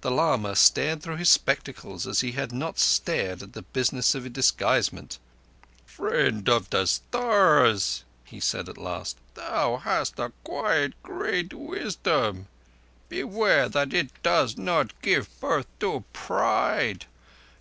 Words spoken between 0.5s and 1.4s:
stared through his